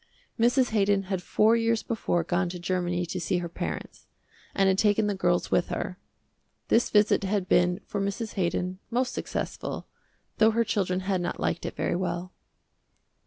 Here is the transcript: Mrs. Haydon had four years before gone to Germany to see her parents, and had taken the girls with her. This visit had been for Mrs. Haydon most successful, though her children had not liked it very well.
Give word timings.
Mrs. 0.39 0.71
Haydon 0.71 1.03
had 1.13 1.21
four 1.21 1.55
years 1.55 1.83
before 1.83 2.23
gone 2.23 2.49
to 2.49 2.57
Germany 2.57 3.05
to 3.05 3.19
see 3.19 3.37
her 3.37 3.47
parents, 3.47 4.07
and 4.55 4.67
had 4.67 4.79
taken 4.79 5.05
the 5.05 5.13
girls 5.13 5.51
with 5.51 5.67
her. 5.67 5.99
This 6.69 6.89
visit 6.89 7.23
had 7.23 7.47
been 7.47 7.81
for 7.85 8.01
Mrs. 8.01 8.33
Haydon 8.33 8.79
most 8.89 9.13
successful, 9.13 9.85
though 10.39 10.49
her 10.49 10.63
children 10.63 11.01
had 11.01 11.21
not 11.21 11.39
liked 11.39 11.67
it 11.67 11.75
very 11.75 11.95
well. 11.95 12.33